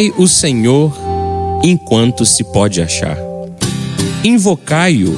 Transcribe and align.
Buscai 0.00 0.14
o 0.16 0.26
Senhor 0.26 0.92
enquanto 1.62 2.24
se 2.24 2.42
pode 2.42 2.80
achar. 2.80 3.18
Invocai-o 4.24 5.14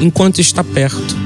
enquanto 0.00 0.40
está 0.40 0.62
perto. 0.62 1.16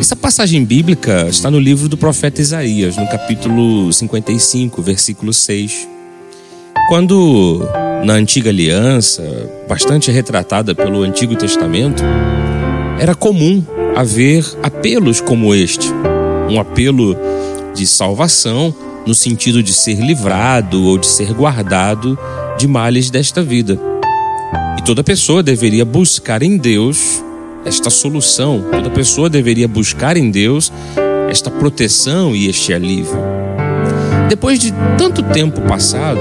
Essa 0.00 0.16
passagem 0.16 0.64
bíblica 0.64 1.28
está 1.28 1.48
no 1.48 1.60
livro 1.60 1.88
do 1.88 1.96
profeta 1.96 2.40
Isaías, 2.40 2.96
no 2.96 3.06
capítulo 3.06 3.92
55, 3.92 4.82
versículo 4.82 5.32
6. 5.32 5.88
Quando 6.88 7.62
na 8.04 8.14
antiga 8.14 8.50
aliança, 8.50 9.22
bastante 9.68 10.10
retratada 10.10 10.74
pelo 10.74 11.02
Antigo 11.02 11.36
Testamento, 11.36 12.02
era 12.98 13.14
comum 13.14 13.62
haver 13.94 14.44
apelos 14.60 15.20
como 15.20 15.54
este, 15.54 15.86
um 16.50 16.58
apelo 16.58 17.16
de 17.76 17.86
salvação 17.86 18.74
no 19.10 19.14
sentido 19.14 19.60
de 19.60 19.72
ser 19.72 19.96
livrado 19.96 20.84
ou 20.84 20.96
de 20.96 21.04
ser 21.04 21.34
guardado 21.34 22.16
de 22.56 22.68
males 22.68 23.10
desta 23.10 23.42
vida. 23.42 23.76
E 24.78 24.82
toda 24.82 25.02
pessoa 25.02 25.42
deveria 25.42 25.84
buscar 25.84 26.44
em 26.44 26.56
Deus 26.56 27.20
esta 27.64 27.90
solução, 27.90 28.64
toda 28.70 28.88
pessoa 28.88 29.28
deveria 29.28 29.66
buscar 29.66 30.16
em 30.16 30.30
Deus 30.30 30.72
esta 31.28 31.50
proteção 31.50 32.36
e 32.36 32.46
este 32.46 32.72
alívio. 32.72 33.18
Depois 34.28 34.60
de 34.60 34.72
tanto 34.96 35.24
tempo 35.24 35.60
passado, 35.62 36.20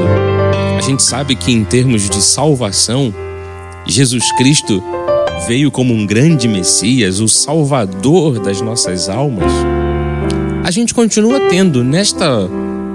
a 0.76 0.82
gente 0.82 1.04
sabe 1.04 1.36
que, 1.36 1.52
em 1.52 1.64
termos 1.64 2.10
de 2.10 2.24
salvação, 2.24 3.14
Jesus 3.86 4.32
Cristo 4.32 4.84
veio 5.48 5.70
como 5.70 5.94
um 5.94 6.08
grande 6.08 6.48
Messias, 6.48 7.20
o 7.20 7.28
Salvador 7.28 8.40
das 8.40 8.62
nossas 8.62 9.08
almas. 9.10 9.54
A 10.64 10.72
gente 10.72 10.92
continua 10.92 11.40
tendo 11.50 11.84
nesta 11.84 12.50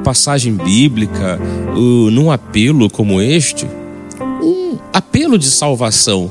passagem 0.04 0.54
bíblica, 0.54 1.40
num 2.12 2.30
apelo 2.30 2.90
como 2.90 3.20
este, 3.20 3.66
um 4.42 4.78
apelo 4.92 5.38
de 5.38 5.46
salvação. 5.46 6.30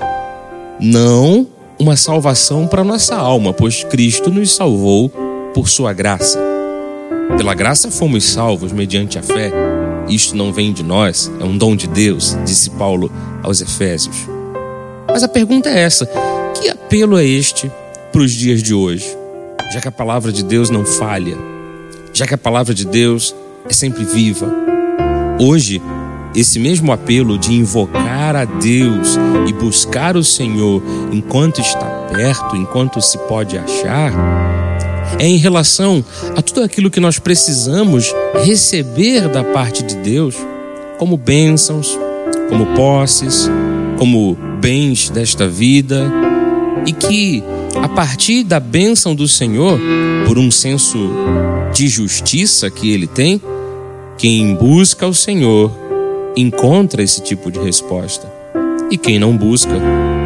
Não 0.79 1.47
uma 1.79 1.97
salvação 1.97 2.67
para 2.67 2.83
nossa 2.83 3.15
alma, 3.15 3.51
pois 3.51 3.83
Cristo 3.83 4.29
nos 4.29 4.55
salvou 4.55 5.09
por 5.53 5.67
sua 5.67 5.91
graça. 5.91 6.39
Pela 7.35 7.53
graça 7.53 7.89
fomos 7.89 8.23
salvos 8.23 8.71
mediante 8.71 9.17
a 9.17 9.23
fé. 9.23 9.51
Isto 10.07 10.35
não 10.35 10.53
vem 10.53 10.71
de 10.71 10.83
nós, 10.83 11.31
é 11.39 11.43
um 11.43 11.57
dom 11.57 11.75
de 11.75 11.87
Deus, 11.87 12.37
disse 12.45 12.69
Paulo 12.69 13.11
aos 13.41 13.59
Efésios. 13.61 14.15
Mas 15.07 15.23
a 15.23 15.27
pergunta 15.27 15.69
é 15.69 15.79
essa: 15.79 16.05
que 16.53 16.69
apelo 16.69 17.17
é 17.17 17.25
este 17.25 17.71
para 18.11 18.21
os 18.21 18.31
dias 18.31 18.61
de 18.61 18.73
hoje? 18.73 19.17
Já 19.73 19.81
que 19.81 19.87
a 19.87 19.91
palavra 19.91 20.31
de 20.31 20.43
Deus 20.43 20.69
não 20.69 20.85
falha, 20.85 21.37
já 22.13 22.27
que 22.27 22.33
a 22.33 22.37
palavra 22.37 22.73
de 22.73 22.85
Deus 22.85 23.33
é 23.67 23.73
sempre 23.73 24.03
viva. 24.03 24.51
Hoje, 25.39 25.81
esse 26.35 26.59
mesmo 26.59 26.91
apelo 26.91 27.37
de 27.37 27.53
invocar 27.53 28.35
a 28.35 28.45
Deus 28.45 29.17
e 29.47 29.53
buscar 29.53 30.17
o 30.17 30.23
Senhor 30.23 30.81
enquanto 31.11 31.61
está 31.61 31.85
perto, 32.11 32.55
enquanto 32.55 33.01
se 33.01 33.17
pode 33.19 33.57
achar, 33.57 34.11
é 35.19 35.27
em 35.27 35.37
relação 35.37 36.03
a 36.35 36.41
tudo 36.41 36.63
aquilo 36.63 36.89
que 36.89 36.99
nós 36.99 37.19
precisamos 37.19 38.13
receber 38.43 39.27
da 39.27 39.43
parte 39.43 39.83
de 39.83 39.95
Deus, 39.97 40.35
como 40.97 41.17
bênçãos, 41.17 41.97
como 42.49 42.65
posses, 42.75 43.49
como 43.97 44.35
bens 44.59 45.09
desta 45.09 45.47
vida, 45.47 46.11
e 46.85 46.93
que 46.93 47.43
a 47.81 47.87
partir 47.87 48.43
da 48.43 48.59
bênção 48.59 49.13
do 49.15 49.27
Senhor, 49.27 49.79
por 50.27 50.37
um 50.37 50.49
senso 50.49 51.09
de 51.73 51.87
justiça 51.87 52.69
que 52.69 52.91
ele 52.91 53.07
tem, 53.07 53.41
quem 54.17 54.55
busca 54.55 55.07
o 55.07 55.13
Senhor 55.13 55.71
encontra 56.35 57.01
esse 57.01 57.21
tipo 57.21 57.51
de 57.51 57.59
resposta. 57.59 58.31
E 58.89 58.97
quem 58.97 59.17
não 59.17 59.35
busca, 59.35 59.73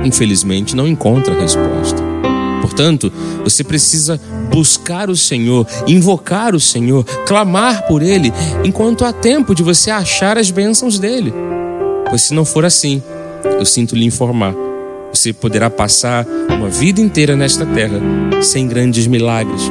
infelizmente, 0.03 0.75
não 0.75 0.87
encontra 0.87 1.39
resposta. 1.39 2.01
Portanto, 2.61 3.11
você 3.43 3.63
precisa 3.63 4.19
buscar 4.51 5.09
o 5.09 5.15
Senhor, 5.15 5.65
invocar 5.87 6.53
o 6.53 6.59
Senhor, 6.59 7.03
clamar 7.25 7.87
por 7.87 8.01
Ele, 8.01 8.33
enquanto 8.63 9.05
há 9.05 9.13
tempo 9.13 9.55
de 9.55 9.63
você 9.63 9.89
achar 9.89 10.37
as 10.37 10.51
bênçãos 10.51 10.99
dele. 10.99 11.33
Pois 12.09 12.23
se 12.23 12.33
não 12.33 12.45
for 12.45 12.65
assim, 12.65 13.01
eu 13.43 13.65
sinto 13.65 13.95
lhe 13.95 14.05
informar, 14.05 14.53
você 15.13 15.31
poderá 15.31 15.69
passar 15.69 16.25
uma 16.49 16.69
vida 16.69 16.99
inteira 16.99 17.35
nesta 17.35 17.65
terra 17.65 17.99
sem 18.41 18.67
grandes 18.67 19.07
milagres, 19.07 19.61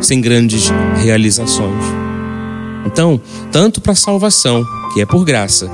sem 0.00 0.20
grandes 0.20 0.70
realizações. 1.02 2.03
Então, 2.84 3.20
tanto 3.50 3.80
para 3.80 3.92
a 3.92 3.96
salvação, 3.96 4.62
que 4.92 5.00
é 5.00 5.06
por 5.06 5.24
graça, 5.24 5.70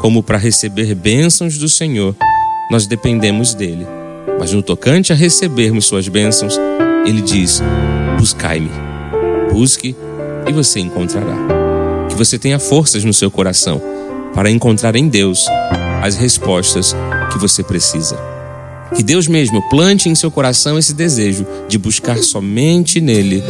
como 0.00 0.22
para 0.22 0.38
receber 0.38 0.94
bênçãos 0.94 1.58
do 1.58 1.68
Senhor, 1.68 2.14
nós 2.70 2.86
dependemos 2.86 3.54
dele. 3.54 3.86
Mas 4.38 4.52
no 4.52 4.62
tocante 4.62 5.12
a 5.12 5.16
recebermos 5.16 5.84
suas 5.84 6.08
bênçãos, 6.08 6.58
ele 7.04 7.20
diz: 7.20 7.62
Buscai-me, 8.18 8.70
busque 9.52 9.94
e 10.48 10.52
você 10.52 10.80
encontrará. 10.80 11.36
Que 12.08 12.14
você 12.14 12.38
tenha 12.38 12.58
forças 12.58 13.04
no 13.04 13.12
seu 13.12 13.30
coração 13.30 13.80
para 14.34 14.50
encontrar 14.50 14.96
em 14.96 15.08
Deus 15.08 15.46
as 16.02 16.16
respostas 16.16 16.94
que 17.32 17.38
você 17.38 17.62
precisa. 17.62 18.18
Que 18.94 19.02
Deus 19.02 19.28
mesmo 19.28 19.62
plante 19.68 20.08
em 20.08 20.14
seu 20.14 20.30
coração 20.30 20.78
esse 20.78 20.94
desejo 20.94 21.46
de 21.68 21.78
buscar 21.78 22.18
somente 22.18 23.00
nele 23.00 23.42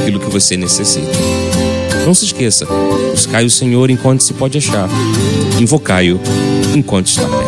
aquilo 0.00 0.20
que 0.20 0.30
você 0.30 0.56
necessita. 0.56 1.51
Não 2.04 2.14
se 2.14 2.24
esqueça, 2.24 2.66
buscai 3.10 3.44
o 3.44 3.50
Senhor 3.50 3.88
enquanto 3.90 4.22
se 4.22 4.34
pode 4.34 4.58
achar, 4.58 4.88
invocai-o 5.60 6.20
enquanto 6.74 7.06
está 7.06 7.22
perto. 7.22 7.41